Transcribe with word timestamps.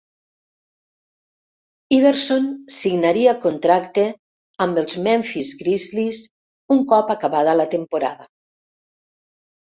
Iverson 1.97 2.47
signaria 2.75 3.35
contracte 3.43 4.05
amb 4.65 4.79
els 4.83 4.97
Memphis 5.09 5.51
Grizzlies 5.59 6.23
un 6.77 6.81
cop 6.95 7.13
acabada 7.17 7.55
la 7.61 7.67
temporada. 7.75 8.27